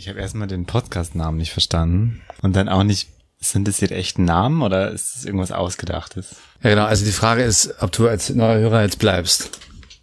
Ich 0.00 0.08
habe 0.08 0.18
erstmal 0.18 0.48
den 0.48 0.64
Podcast-Namen 0.64 1.36
nicht 1.36 1.52
verstanden 1.52 2.22
und 2.40 2.56
dann 2.56 2.70
auch 2.70 2.84
nicht, 2.84 3.10
sind 3.38 3.68
das 3.68 3.82
jetzt 3.82 3.90
echten 3.90 4.24
Namen 4.24 4.62
oder 4.62 4.92
ist 4.92 5.14
es 5.14 5.24
irgendwas 5.26 5.52
Ausgedachtes? 5.52 6.36
Ja, 6.62 6.70
genau. 6.70 6.86
Also 6.86 7.04
die 7.04 7.12
Frage 7.12 7.42
ist, 7.42 7.74
ob 7.82 7.92
du 7.92 8.08
als 8.08 8.30
neuer 8.30 8.58
Hörer 8.60 8.80
jetzt 8.80 8.98
bleibst. 8.98 9.50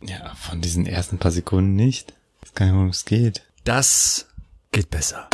Ja, 0.02 0.36
von 0.36 0.62
diesen 0.62 0.86
ersten 0.86 1.18
paar 1.18 1.32
Sekunden 1.32 1.76
nicht. 1.76 2.14
Ich 2.44 2.50
weiß 2.50 2.54
gar 2.54 2.66
nicht, 2.68 2.76
worum 2.76 2.90
es 2.90 3.06
geht. 3.06 3.42
Das 3.64 4.28
geht 4.72 4.92
besser. 4.92 5.28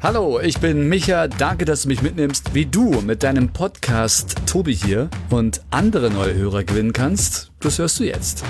Hallo, 0.00 0.40
ich 0.40 0.58
bin 0.58 0.88
Micha. 0.88 1.28
Danke, 1.28 1.64
dass 1.64 1.82
du 1.82 1.88
mich 1.88 2.02
mitnimmst, 2.02 2.52
wie 2.52 2.66
du 2.66 3.00
mit 3.00 3.22
deinem 3.22 3.52
Podcast 3.52 4.34
Tobi 4.46 4.74
hier 4.74 5.08
und 5.28 5.60
andere 5.70 6.10
neue 6.10 6.34
Hörer 6.34 6.64
gewinnen 6.64 6.92
kannst. 6.92 7.52
Das 7.60 7.78
hörst 7.78 8.00
du 8.00 8.04
jetzt. 8.04 8.42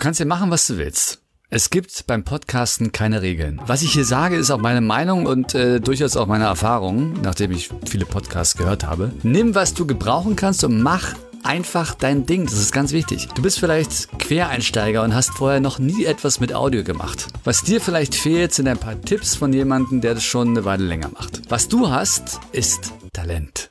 Kannst 0.00 0.18
ja 0.18 0.26
machen, 0.26 0.50
was 0.50 0.66
du 0.66 0.78
willst. 0.78 1.22
Es 1.50 1.70
gibt 1.70 2.06
beim 2.06 2.24
Podcasten 2.24 2.92
keine 2.92 3.22
Regeln. 3.22 3.60
Was 3.66 3.82
ich 3.82 3.92
hier 3.92 4.04
sage, 4.04 4.36
ist 4.36 4.50
auch 4.50 4.58
meine 4.58 4.80
Meinung 4.80 5.26
und 5.26 5.54
äh, 5.54 5.80
durchaus 5.80 6.16
auch 6.16 6.26
meine 6.26 6.44
Erfahrung, 6.44 7.20
nachdem 7.22 7.50
ich 7.50 7.70
viele 7.86 8.06
Podcasts 8.06 8.56
gehört 8.56 8.86
habe. 8.86 9.12
Nimm, 9.22 9.54
was 9.54 9.74
du 9.74 9.86
gebrauchen 9.86 10.36
kannst 10.36 10.64
und 10.64 10.80
mach 10.80 11.14
einfach 11.42 11.94
dein 11.94 12.24
Ding. 12.24 12.44
Das 12.44 12.58
ist 12.58 12.72
ganz 12.72 12.92
wichtig. 12.92 13.28
Du 13.34 13.42
bist 13.42 13.58
vielleicht 13.58 14.16
Quereinsteiger 14.18 15.02
und 15.02 15.14
hast 15.14 15.30
vorher 15.30 15.60
noch 15.60 15.78
nie 15.78 16.04
etwas 16.04 16.40
mit 16.40 16.54
Audio 16.54 16.84
gemacht. 16.84 17.26
Was 17.44 17.62
dir 17.62 17.80
vielleicht 17.80 18.14
fehlt, 18.14 18.54
sind 18.54 18.68
ein 18.68 18.78
paar 18.78 19.00
Tipps 19.00 19.34
von 19.34 19.52
jemandem, 19.52 20.00
der 20.00 20.14
das 20.14 20.24
schon 20.24 20.50
eine 20.50 20.64
Weile 20.64 20.84
länger 20.84 21.10
macht. 21.10 21.42
Was 21.50 21.68
du 21.68 21.90
hast, 21.90 22.40
ist 22.52 22.92
Talent. 23.12 23.69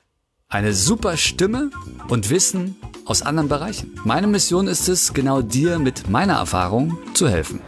Eine 0.52 0.74
super 0.74 1.16
Stimme 1.16 1.70
und 2.08 2.32
Wissen 2.32 2.76
aus 3.06 3.22
anderen 3.22 3.50
Bereichen. 3.50 3.92
Meine 4.04 4.26
Mission 4.26 4.68
ist 4.68 4.90
es, 4.90 5.14
genau 5.14 5.44
dir 5.44 5.78
mit 5.78 6.10
meiner 6.10 6.38
Erfahrung 6.38 6.98
zu 7.14 7.30
helfen. 7.30 7.62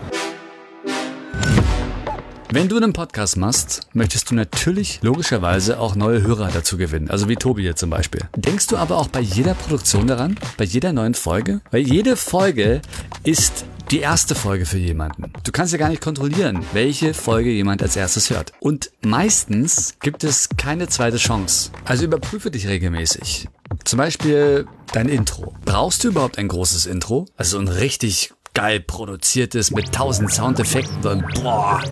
Wenn 2.49 2.69
du 2.69 2.77
einen 2.77 2.91
Podcast 2.91 3.37
machst, 3.37 3.81
möchtest 3.93 4.31
du 4.31 4.35
natürlich 4.35 4.99
logischerweise 5.03 5.79
auch 5.79 5.93
neue 5.93 6.23
Hörer 6.23 6.49
dazu 6.51 6.75
gewinnen. 6.75 7.11
Also 7.11 7.29
wie 7.29 7.35
Tobi 7.35 7.61
hier 7.61 7.75
zum 7.75 7.91
Beispiel. 7.91 8.21
Denkst 8.35 8.65
du 8.65 8.77
aber 8.77 8.97
auch 8.97 9.09
bei 9.09 9.21
jeder 9.21 9.53
Produktion 9.53 10.07
daran? 10.07 10.39
Bei 10.57 10.63
jeder 10.63 10.91
neuen 10.91 11.13
Folge? 11.13 11.61
Weil 11.69 11.81
jede 11.81 12.15
Folge 12.15 12.81
ist 13.23 13.63
die 13.91 13.99
erste 13.99 14.35
Folge 14.35 14.65
für 14.65 14.77
jemanden. 14.77 15.33
Du 15.43 15.51
kannst 15.51 15.73
ja 15.73 15.79
gar 15.79 15.89
nicht 15.89 16.01
kontrollieren, 16.01 16.65
welche 16.71 17.13
Folge 17.13 17.49
jemand 17.49 17.83
als 17.83 17.97
erstes 17.97 18.29
hört. 18.29 18.53
Und 18.61 18.91
meistens 19.01 19.95
gibt 19.99 20.23
es 20.23 20.47
keine 20.57 20.87
zweite 20.87 21.17
Chance. 21.17 21.71
Also 21.83 22.05
überprüfe 22.05 22.51
dich 22.51 22.67
regelmäßig. 22.67 23.49
Zum 23.83 23.97
Beispiel 23.97 24.65
dein 24.93 25.09
Intro. 25.09 25.55
Brauchst 25.65 26.03
du 26.03 26.09
überhaupt 26.09 26.37
ein 26.37 26.47
großes 26.47 26.85
Intro? 26.85 27.25
Also 27.35 27.59
ein 27.59 27.67
richtig 27.67 28.33
geil 28.53 28.79
produziertes 28.79 29.71
mit 29.71 29.91
tausend 29.91 30.31
Soundeffekten 30.31 31.05
und 31.05 31.25
boah, 31.35 31.83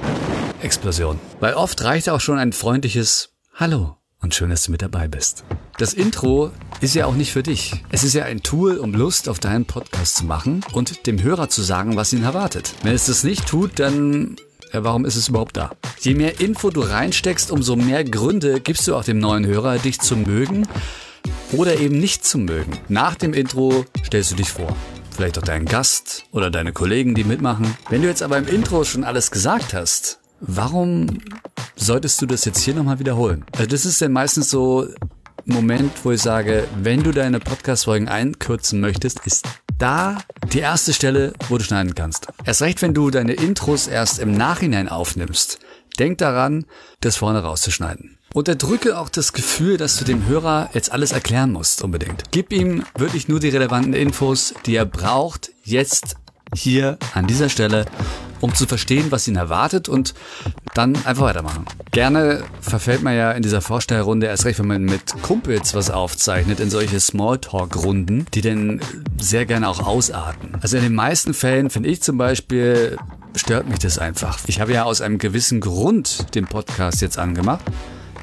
Explosion. 0.62 1.20
Weil 1.40 1.54
oft 1.54 1.84
reicht 1.84 2.10
auch 2.10 2.22
schon 2.22 2.38
ein 2.38 2.54
freundliches 2.54 3.34
Hallo 3.56 3.99
und 4.22 4.36
schön, 4.36 4.50
dass 4.50 4.64
du 4.64 4.72
mit 4.72 4.82
dabei 4.82 5.08
bist. 5.08 5.44
Das 5.78 5.94
Intro 5.94 6.52
ist 6.82 6.96
ja 6.96 7.06
auch 7.06 7.16
nicht 7.16 7.32
für 7.32 7.44
dich. 7.44 7.84
Es 7.90 8.04
ist 8.04 8.14
ja 8.14 8.26
ein 8.26 8.42
Tool, 8.44 8.78
um 8.78 8.94
Lust 8.94 9.30
auf 9.30 9.40
deinen 9.40 9.66
Podcast 9.66 10.18
zu 10.18 10.26
machen 10.26 10.64
und 10.74 11.08
dem 11.08 11.22
Hörer 11.22 11.50
zu 11.50 11.62
sagen, 11.62 11.96
was 11.96 12.14
ihn 12.14 12.24
erwartet. 12.24 12.74
Wenn 12.84 12.94
es 12.94 13.06
das 13.06 13.24
nicht 13.24 13.48
tut, 13.48 13.80
dann 13.80 14.36
ja, 14.74 14.84
warum 14.84 15.06
ist 15.06 15.16
es 15.16 15.30
überhaupt 15.30 15.58
da? 15.58 15.72
Je 16.00 16.14
mehr 16.14 16.40
Info 16.40 16.70
du 16.70 16.82
reinsteckst, 16.82 17.50
umso 17.50 17.76
mehr 17.76 18.04
Gründe 18.04 18.60
gibst 18.60 18.88
du 18.88 18.96
auch 18.96 19.04
dem 19.04 19.20
neuen 19.20 19.46
Hörer, 19.46 19.80
dich 19.80 20.00
zu 20.00 20.16
mögen 20.16 20.68
oder 21.52 21.80
eben 21.80 22.00
nicht 22.00 22.26
zu 22.26 22.38
mögen. 22.38 22.78
Nach 22.88 23.16
dem 23.16 23.34
Intro 23.34 23.86
stellst 24.06 24.32
du 24.32 24.36
dich 24.36 24.50
vor 24.50 24.76
vielleicht 25.20 25.38
auch 25.38 25.44
deinen 25.44 25.66
Gast 25.66 26.24
oder 26.32 26.50
deine 26.50 26.72
Kollegen, 26.72 27.14
die 27.14 27.26
mitmachen. 27.26 27.76
Wenn 27.90 28.02
du 28.02 28.08
jetzt 28.08 28.24
aber 28.24 28.38
im 28.38 28.48
Intro 28.48 28.86
schon 28.86 29.04
alles 29.04 29.32
gesagt 29.32 29.74
hast, 29.74 30.20
warum 30.40 31.20
solltest 31.80 32.22
du 32.22 32.26
das 32.26 32.46
jetzt 32.46 32.60
hier 32.60 32.76
nochmal 32.76 33.00
wiederholen? 33.00 33.46
Also 33.54 33.68
das 33.68 33.86
ist 33.86 34.02
dann 34.02 34.12
meistens 34.12 34.50
so 34.50 34.82
ein 34.84 35.54
Moment, 35.54 35.92
wo 36.04 36.12
ich 36.12 36.22
sage, 36.22 36.68
wenn 36.82 37.04
du 37.04 37.12
deine 37.12 37.40
Podcast-Folgen 37.40 38.08
einkürzen 38.08 38.80
möchtest, 38.80 39.26
ist 39.26 39.48
da 39.78 40.18
die 40.52 40.60
erste 40.60 40.94
Stelle, 40.94 41.34
wo 41.48 41.58
du 41.58 41.64
schneiden 41.64 41.96
kannst. 41.96 42.28
Erst 42.44 42.62
recht, 42.62 42.82
wenn 42.82 42.94
du 42.94 43.10
deine 43.10 43.34
Intros 43.34 43.88
erst 43.88 44.20
im 44.20 44.34
Nachhinein 44.34 44.90
aufnimmst. 44.90 45.60
Denk 45.98 46.18
daran, 46.18 46.66
das 47.02 47.18
vorne 47.18 47.40
rauszuschneiden. 47.40 48.18
Unterdrücke 48.34 49.00
auch 49.00 49.10
das 49.10 49.34
Gefühl, 49.34 49.78
dass 49.78 49.98
du 49.98 50.06
dem 50.06 50.28
Hörer 50.28 50.70
jetzt 50.74 50.92
alles 50.92 51.14
erklären 51.14 51.52
musst 51.52 51.82
unbedingt. 51.82 52.26
Gib 52.32 52.54
ihm 52.54 52.84
wirklich 52.96 53.28
nur 53.28 53.40
die 53.40 53.50
relevanten 53.50 53.94
Infos, 53.94 54.54
die 54.66 54.76
er 54.76 54.86
braucht, 54.86 55.52
jetzt 55.64 56.16
hier 56.54 57.00
an 57.14 57.26
dieser 57.26 57.50
Stelle, 57.50 57.86
um 58.42 58.54
zu 58.54 58.66
verstehen, 58.66 59.08
was 59.10 59.28
ihn 59.28 59.36
erwartet 59.36 59.90
und 59.90 60.14
dann 60.74 60.96
einfach 61.06 61.24
weitermachen. 61.24 61.66
Gerne 61.92 62.44
verfällt 62.62 63.04
man 63.04 63.16
ja 63.16 63.32
in 63.32 63.44
dieser 63.44 63.62
Vorstellrunde 63.62 64.28
erst 64.28 64.46
recht, 64.46 64.60
wenn 64.60 64.68
man 64.68 64.84
mit 64.84 65.22
Kumpels 65.22 65.74
was 65.74 65.90
aufzeichnet, 65.90 66.60
in 66.60 66.70
solche 66.70 67.00
Smalltalk-Runden, 67.00 68.26
die 68.34 68.42
dann 68.42 68.82
sehr 69.20 69.46
gerne 69.46 69.68
auch 69.68 69.86
ausarten. 69.86 70.58
Also 70.62 70.78
in 70.78 70.84
den 70.84 70.96
meisten 70.96 71.34
Fällen 71.34 71.70
finde 71.70 71.90
ich 71.90 72.02
zum 72.02 72.18
Beispiel, 72.18 72.98
stört 73.36 73.68
mich 73.68 73.80
das 73.80 73.98
einfach. 73.98 74.40
Ich 74.48 74.60
habe 74.60 74.74
ja 74.74 74.84
aus 74.84 75.02
einem 75.02 75.18
gewissen 75.18 75.60
Grund 75.60 76.34
den 76.36 76.46
Podcast 76.46 77.02
jetzt 77.02 77.18
angemacht 77.18 77.64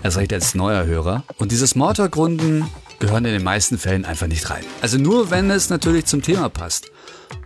erst 0.03 0.17
recht 0.19 0.33
als 0.33 0.55
neuer 0.55 0.87
Hörer. 0.87 1.25
Und 1.39 1.53
diese 1.53 1.67
Smalltalk-Runden 1.67 2.67
gehören 2.99 3.25
in 3.25 3.33
den 3.33 3.45
meisten 3.45 3.79
Fällen 3.79 4.05
einfach 4.05 4.27
nicht 4.27 4.51
rein. 4.51 4.65
Also 4.81 4.99
nur, 4.99 5.31
wenn 5.31 5.51
es 5.51 5.71
natürlich 5.71 6.07
zum 6.07 6.23
Thema 6.23 6.49
passt. 6.49 6.91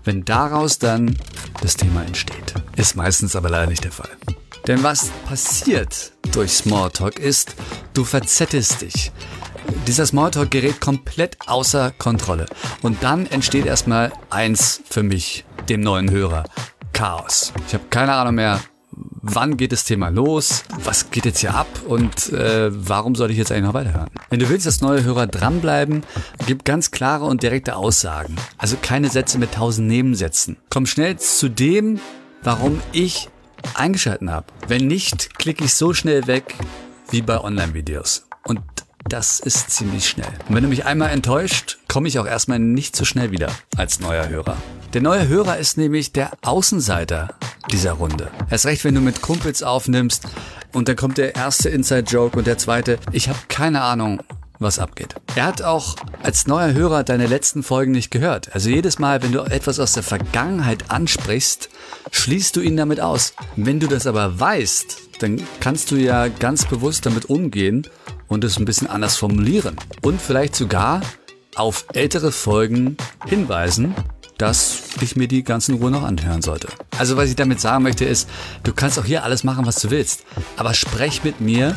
Wenn 0.04 0.24
daraus 0.24 0.78
dann 0.78 1.16
das 1.60 1.76
Thema 1.76 2.02
entsteht. 2.02 2.54
Ist 2.76 2.96
meistens 2.96 3.36
aber 3.36 3.50
leider 3.50 3.66
nicht 3.66 3.84
der 3.84 3.92
Fall. 3.92 4.10
Denn 4.66 4.82
was 4.82 5.08
passiert 5.26 6.12
durch 6.32 6.52
Smalltalk 6.52 7.18
ist, 7.18 7.54
du 7.94 8.04
verzettest 8.04 8.82
dich. 8.82 9.12
Dieser 9.86 10.06
Smalltalk 10.06 10.50
gerät 10.50 10.80
komplett 10.80 11.36
außer 11.46 11.92
Kontrolle. 11.92 12.46
Und 12.82 13.02
dann 13.02 13.26
entsteht 13.26 13.66
erstmal 13.66 14.12
eins 14.30 14.82
für 14.88 15.02
mich, 15.02 15.44
dem 15.68 15.80
neuen 15.80 16.10
Hörer. 16.10 16.44
Chaos. 16.92 17.52
Ich 17.66 17.74
habe 17.74 17.84
keine 17.88 18.12
Ahnung 18.12 18.34
mehr, 18.34 18.60
wann 19.22 19.56
geht 19.56 19.72
das 19.72 19.84
Thema 19.84 20.08
los, 20.08 20.64
was 20.84 21.10
geht 21.10 21.24
jetzt 21.24 21.40
hier 21.40 21.54
ab 21.54 21.68
und 21.86 22.32
äh, 22.32 22.70
warum 22.72 23.14
soll 23.14 23.30
ich 23.30 23.36
jetzt 23.36 23.52
eigentlich 23.52 23.64
noch 23.64 23.74
weiterhören? 23.74 24.10
Wenn 24.30 24.40
du 24.40 24.48
willst, 24.48 24.66
dass 24.66 24.80
neue 24.80 25.04
Hörer 25.04 25.26
dranbleiben, 25.26 26.02
gib 26.46 26.64
ganz 26.64 26.90
klare 26.90 27.24
und 27.24 27.42
direkte 27.42 27.76
Aussagen. 27.76 28.36
Also 28.58 28.76
keine 28.80 29.10
Sätze 29.10 29.38
mit 29.38 29.52
tausend 29.52 29.88
Nebensätzen. 29.88 30.56
Komm 30.70 30.86
schnell 30.86 31.18
zu 31.18 31.48
dem, 31.48 32.00
warum 32.42 32.80
ich 32.92 33.28
eingeschalten 33.74 34.30
habe. 34.30 34.46
Wenn 34.68 34.86
nicht, 34.86 35.38
klicke 35.38 35.64
ich 35.64 35.74
so 35.74 35.92
schnell 35.92 36.26
weg 36.26 36.54
wie 37.10 37.22
bei 37.22 37.40
Online-Videos. 37.40 38.26
Und 38.44 38.60
das 39.08 39.40
ist 39.40 39.70
ziemlich 39.70 40.08
schnell. 40.08 40.32
Und 40.48 40.54
wenn 40.54 40.62
du 40.62 40.68
mich 40.68 40.84
einmal 40.84 41.10
enttäuscht, 41.10 41.78
komme 41.88 42.08
ich 42.08 42.18
auch 42.18 42.26
erstmal 42.26 42.58
nicht 42.58 42.94
so 42.94 43.04
schnell 43.04 43.32
wieder 43.32 43.50
als 43.76 44.00
neuer 44.00 44.28
Hörer. 44.28 44.56
Der 44.92 45.02
neue 45.02 45.28
Hörer 45.28 45.58
ist 45.58 45.76
nämlich 45.76 46.12
der 46.12 46.32
Außenseiter 46.42 47.34
dieser 47.70 47.92
Runde. 47.92 48.30
Erst 48.50 48.66
recht, 48.66 48.84
wenn 48.84 48.94
du 48.94 49.00
mit 49.00 49.22
Kumpels 49.22 49.62
aufnimmst 49.62 50.24
und 50.72 50.88
dann 50.88 50.96
kommt 50.96 51.18
der 51.18 51.34
erste 51.34 51.68
Inside-Joke 51.68 52.38
und 52.38 52.46
der 52.46 52.58
zweite. 52.58 52.98
Ich 53.12 53.28
habe 53.28 53.38
keine 53.48 53.82
Ahnung, 53.82 54.22
was 54.60 54.78
abgeht. 54.78 55.14
Er 55.34 55.46
hat 55.46 55.62
auch 55.62 55.96
als 56.22 56.46
neuer 56.46 56.72
Hörer 56.72 57.02
deine 57.02 57.26
letzten 57.26 57.62
Folgen 57.62 57.92
nicht 57.92 58.10
gehört. 58.10 58.54
Also 58.54 58.68
jedes 58.68 58.98
Mal, 58.98 59.22
wenn 59.22 59.32
du 59.32 59.40
etwas 59.40 59.80
aus 59.80 59.92
der 59.92 60.02
Vergangenheit 60.02 60.90
ansprichst, 60.90 61.70
schließt 62.10 62.54
du 62.56 62.60
ihn 62.60 62.76
damit 62.76 63.00
aus. 63.00 63.34
Wenn 63.56 63.80
du 63.80 63.86
das 63.86 64.06
aber 64.06 64.38
weißt, 64.38 64.98
dann 65.20 65.42
kannst 65.60 65.90
du 65.90 65.96
ja 65.96 66.28
ganz 66.28 66.66
bewusst 66.66 67.06
damit 67.06 67.26
umgehen 67.26 67.86
und 68.28 68.44
es 68.44 68.58
ein 68.58 68.64
bisschen 68.64 68.88
anders 68.88 69.16
formulieren. 69.16 69.76
Und 70.02 70.20
vielleicht 70.20 70.54
sogar 70.54 71.00
auf 71.56 71.86
ältere 71.94 72.30
Folgen 72.30 72.96
hinweisen, 73.26 73.94
dass 74.40 74.82
ich 75.02 75.16
mir 75.16 75.28
die 75.28 75.44
ganzen 75.44 75.74
Ruhe 75.76 75.90
noch 75.90 76.02
anhören 76.02 76.40
sollte. 76.40 76.68
Also 76.98 77.16
was 77.18 77.28
ich 77.28 77.36
damit 77.36 77.60
sagen 77.60 77.82
möchte 77.82 78.06
ist, 78.06 78.28
du 78.62 78.72
kannst 78.72 78.98
auch 78.98 79.04
hier 79.04 79.22
alles 79.22 79.44
machen, 79.44 79.66
was 79.66 79.80
du 79.80 79.90
willst. 79.90 80.24
Aber 80.56 80.72
sprech 80.72 81.24
mit 81.24 81.42
mir 81.42 81.74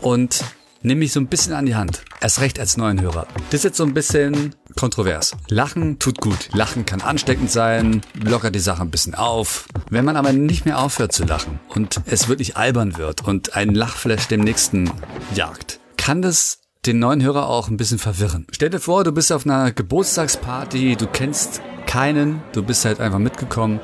und 0.00 0.44
nimm 0.82 1.00
mich 1.00 1.12
so 1.12 1.18
ein 1.18 1.26
bisschen 1.26 1.54
an 1.54 1.66
die 1.66 1.74
Hand. 1.74 2.02
Erst 2.20 2.40
recht 2.40 2.60
als 2.60 2.76
neuen 2.76 3.00
Hörer. 3.00 3.26
Das 3.50 3.60
ist 3.60 3.64
jetzt 3.64 3.76
so 3.78 3.84
ein 3.84 3.94
bisschen 3.94 4.54
kontrovers. 4.76 5.32
Lachen 5.48 5.98
tut 5.98 6.20
gut. 6.20 6.50
Lachen 6.52 6.86
kann 6.86 7.00
ansteckend 7.00 7.50
sein, 7.50 8.02
lockert 8.14 8.54
die 8.54 8.60
Sache 8.60 8.82
ein 8.82 8.90
bisschen 8.90 9.16
auf. 9.16 9.66
Wenn 9.90 10.04
man 10.04 10.16
aber 10.16 10.32
nicht 10.32 10.66
mehr 10.66 10.78
aufhört 10.78 11.12
zu 11.12 11.24
lachen 11.24 11.58
und 11.68 12.00
es 12.06 12.28
wirklich 12.28 12.56
albern 12.56 12.96
wird 12.96 13.26
und 13.26 13.56
ein 13.56 13.74
Lachflash 13.74 14.28
dem 14.28 14.42
nächsten 14.42 14.88
jagt, 15.34 15.80
kann 15.96 16.22
das 16.22 16.60
den 16.86 17.00
neuen 17.00 17.22
Hörer 17.24 17.48
auch 17.48 17.68
ein 17.68 17.76
bisschen 17.76 17.98
verwirren. 17.98 18.46
Stell 18.52 18.70
dir 18.70 18.78
vor, 18.78 19.02
du 19.02 19.10
bist 19.10 19.32
auf 19.32 19.44
einer 19.44 19.72
Geburtstagsparty, 19.72 20.94
du 20.94 21.08
kennst 21.08 21.60
keinen, 21.88 22.42
du 22.52 22.62
bist 22.62 22.84
halt 22.84 23.00
einfach 23.00 23.18
mitgekommen 23.18 23.80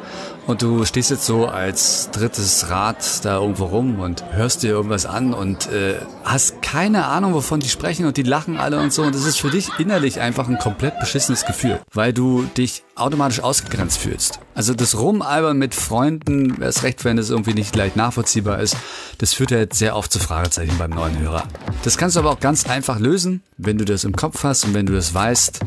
und 0.47 0.61
du 0.61 0.85
stehst 0.85 1.11
jetzt 1.11 1.25
so 1.25 1.47
als 1.47 2.11
drittes 2.13 2.69
Rad 2.69 3.25
da 3.25 3.41
irgendwo 3.41 3.65
rum 3.65 3.99
und 3.99 4.25
hörst 4.33 4.63
dir 4.63 4.71
irgendwas 4.71 5.07
an 5.07 5.33
und 5.33 5.73
äh, 5.73 5.95
hast 6.23 6.61
keine 6.61 7.07
Ahnung, 7.07 7.33
wovon 7.33 7.61
die 7.61 7.69
sprechen 7.69 8.05
und 8.05 8.19
die 8.19 8.23
lachen 8.23 8.59
alle 8.59 8.79
und 8.79 8.93
so. 8.93 9.03
Und 9.03 9.15
das 9.15 9.25
ist 9.25 9.41
für 9.41 9.51
dich 9.51 9.71
innerlich 9.79 10.21
einfach 10.21 10.49
ein 10.49 10.59
komplett 10.59 11.01
beschissenes 11.01 11.47
Gefühl, 11.47 11.81
weil 11.95 12.13
du 12.13 12.45
dich 12.59 12.85
automatisch 12.95 13.41
ausgegrenzt 13.41 13.99
fühlst. 13.99 14.39
Also 14.55 14.75
das 14.75 14.99
Rumalbern 14.99 15.57
mit 15.57 15.75
Freunden, 15.75 16.61
erst 16.61 16.83
recht, 16.83 17.05
wenn 17.07 17.17
es 17.17 17.31
irgendwie 17.31 17.55
nicht 17.55 17.75
leicht 17.75 17.97
nachvollziehbar 17.97 18.61
ist, 18.61 18.77
das 19.19 19.33
führt 19.33 19.51
jetzt 19.51 19.79
sehr 19.79 19.97
oft 19.97 20.13
zu 20.13 20.19
Fragezeichen 20.19 20.77
beim 20.77 20.91
neuen 20.91 21.19
Hörer. 21.19 21.45
Das 21.85 21.97
kannst 21.97 22.17
du 22.17 22.21
aber 22.21 22.31
auch 22.31 22.41
ganz 22.41 22.69
einfach 22.69 22.99
lösen, 22.99 23.43
wenn 23.57 23.79
du 23.79 23.87
das 23.87 24.05
im 24.05 24.15
Kopf 24.15 24.45
hast 24.45 24.65
und 24.65 24.75
wenn 24.75 24.85
du 24.85 24.93
das 24.93 25.15
weißt 25.15 25.61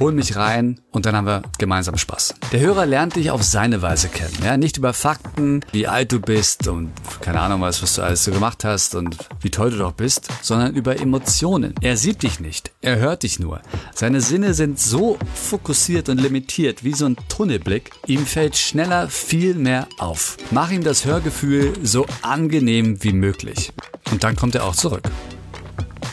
hol 0.00 0.12
mich 0.12 0.34
rein 0.34 0.80
und 0.90 1.06
dann 1.06 1.14
haben 1.14 1.26
wir 1.26 1.42
gemeinsam 1.58 1.96
Spaß. 1.96 2.34
Der 2.52 2.60
Hörer 2.60 2.86
lernt 2.86 3.16
dich 3.16 3.30
auf 3.30 3.42
seine 3.42 3.82
Weise 3.82 4.08
kennen. 4.08 4.34
Ja? 4.42 4.56
Nicht 4.56 4.78
über 4.78 4.92
Fakten, 4.94 5.60
wie 5.72 5.86
alt 5.86 6.10
du 6.10 6.20
bist 6.20 6.66
und 6.66 6.90
keine 7.20 7.40
Ahnung 7.40 7.60
was, 7.60 7.82
was 7.82 7.94
du 7.94 8.02
alles 8.02 8.24
so 8.24 8.32
gemacht 8.32 8.64
hast 8.64 8.94
und 8.94 9.16
wie 9.40 9.50
toll 9.50 9.70
du 9.70 9.78
doch 9.78 9.92
bist, 9.92 10.28
sondern 10.42 10.74
über 10.74 10.98
Emotionen. 10.98 11.74
Er 11.82 11.96
sieht 11.96 12.22
dich 12.22 12.40
nicht, 12.40 12.72
er 12.80 12.96
hört 12.96 13.22
dich 13.22 13.38
nur. 13.38 13.60
Seine 13.94 14.20
Sinne 14.22 14.54
sind 14.54 14.80
so 14.80 15.18
fokussiert 15.34 16.08
und 16.08 16.18
limitiert 16.18 16.82
wie 16.82 16.94
so 16.94 17.06
ein 17.06 17.16
Tunnelblick. 17.28 17.90
Ihm 18.06 18.24
fällt 18.24 18.56
schneller 18.56 19.08
viel 19.08 19.54
mehr 19.54 19.86
auf. 19.98 20.38
Mach 20.50 20.70
ihm 20.70 20.82
das 20.82 21.04
Hörgefühl 21.04 21.74
so 21.82 22.06
angenehm 22.22 23.04
wie 23.04 23.12
möglich. 23.12 23.72
Und 24.10 24.24
dann 24.24 24.34
kommt 24.34 24.54
er 24.54 24.64
auch 24.64 24.74
zurück. 24.74 25.02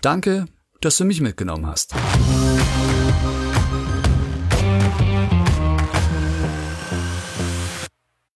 Danke, 0.01 0.45
dass 0.81 0.97
du 0.97 1.05
mich 1.05 1.21
mitgenommen 1.21 1.65
hast. 1.65 1.95